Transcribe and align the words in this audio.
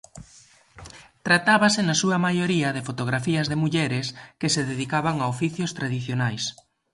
Tratábase, 1.27 1.81
na 1.83 1.95
súa 2.01 2.17
maioría, 2.27 2.69
de 2.75 2.85
fotografías 2.87 3.49
de 3.51 3.57
mulleres 3.63 4.07
que 4.39 4.49
se 4.55 4.61
dedicaban 4.71 5.15
a 5.19 5.25
oficios 5.35 5.71
tradicionais. 5.79 6.43